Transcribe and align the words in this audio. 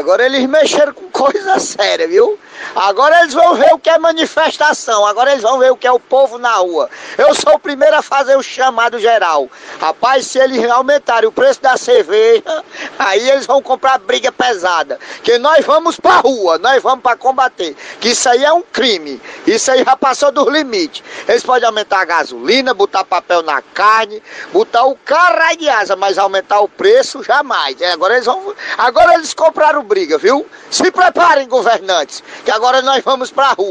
Agora 0.00 0.24
eles 0.24 0.46
mexeram 0.46 0.94
com 0.94 1.09
coisa 1.20 1.58
séria, 1.58 2.08
viu? 2.08 2.38
Agora 2.74 3.20
eles 3.20 3.34
vão 3.34 3.54
ver 3.54 3.72
o 3.74 3.78
que 3.78 3.90
é 3.90 3.98
manifestação, 3.98 5.04
agora 5.04 5.32
eles 5.32 5.42
vão 5.42 5.58
ver 5.58 5.70
o 5.70 5.76
que 5.76 5.86
é 5.86 5.92
o 5.92 6.00
povo 6.00 6.38
na 6.38 6.54
rua. 6.54 6.88
Eu 7.18 7.34
sou 7.34 7.54
o 7.54 7.58
primeiro 7.58 7.96
a 7.96 8.02
fazer 8.02 8.36
o 8.36 8.42
chamado 8.42 8.98
geral. 8.98 9.48
Rapaz, 9.78 10.26
se 10.26 10.38
eles 10.38 10.70
aumentarem 10.70 11.28
o 11.28 11.32
preço 11.32 11.60
da 11.60 11.76
cerveja, 11.76 12.64
aí 12.98 13.28
eles 13.28 13.46
vão 13.46 13.60
comprar 13.60 13.98
briga 13.98 14.32
pesada. 14.32 14.98
Que 15.22 15.36
nós 15.38 15.64
vamos 15.64 15.98
pra 15.98 16.16
rua, 16.16 16.58
nós 16.58 16.82
vamos 16.82 17.02
para 17.02 17.16
combater. 17.16 17.76
Que 18.00 18.10
isso 18.10 18.28
aí 18.28 18.44
é 18.44 18.52
um 18.52 18.62
crime. 18.62 19.20
Isso 19.46 19.70
aí 19.70 19.84
já 19.84 19.96
passou 19.96 20.30
dos 20.30 20.48
limites. 20.48 21.02
Eles 21.28 21.42
podem 21.42 21.66
aumentar 21.66 22.00
a 22.00 22.04
gasolina, 22.04 22.72
botar 22.72 23.04
papel 23.04 23.42
na 23.42 23.60
carne, 23.60 24.22
botar 24.52 24.84
o 24.84 24.96
carro 24.96 25.56
de 25.56 25.68
asa, 25.68 25.96
mas 25.96 26.18
aumentar 26.18 26.60
o 26.60 26.68
preço 26.68 27.22
jamais. 27.22 27.80
É, 27.80 27.92
agora 27.92 28.14
eles 28.14 28.26
vão. 28.26 28.54
Agora 28.78 29.14
eles 29.14 29.34
compraram 29.34 29.82
briga, 29.82 30.16
viu? 30.16 30.46
Se 30.70 30.90
preparem, 31.10 31.48
governantes, 31.48 32.22
que 32.44 32.50
agora 32.50 32.80
nós 32.82 33.02
vamos 33.04 33.30
pra 33.30 33.52
rua. 33.52 33.68